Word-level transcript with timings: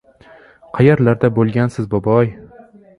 —Qayerlarda 0.79 1.31
bo‘lgansiz, 1.37 1.95
boboy? 1.95 2.37